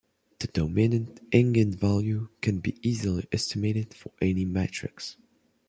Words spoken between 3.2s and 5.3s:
estimated for any matrix.